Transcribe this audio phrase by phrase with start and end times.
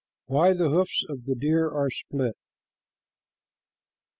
[0.25, 2.35] WHY THE HOOFS OF THE DEER ARE SPLIT.